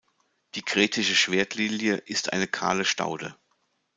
[0.55, 3.35] Die Kretische Schwertlilie ist eine kahle Staude.